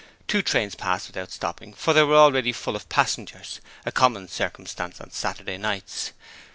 [0.27, 4.99] Two trains passed without stopping, for they were already full of passengers, a common circumstance
[4.99, 6.11] on Saturday nights.